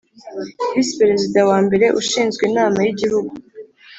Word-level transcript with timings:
Visi 0.73 0.93
Perezida 0.99 1.39
wa 1.49 1.57
mbere 1.65 1.85
ushinzwe 2.01 2.41
inama 2.49 2.77
yigihugu 2.85 3.33